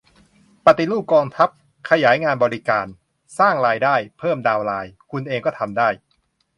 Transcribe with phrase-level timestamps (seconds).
[0.65, 1.49] ปฏิรูปกองทัพ
[1.89, 2.87] ขยายงานบริการ
[3.39, 5.89] สร้างรายได้ เพิ่มดาวน์ไลน์ คุณเองก็ทำได้